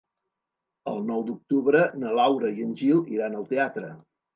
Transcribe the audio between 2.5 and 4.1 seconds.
i en Gil iran al teatre.